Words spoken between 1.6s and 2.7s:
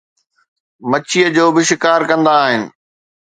شڪار ڪندا آهن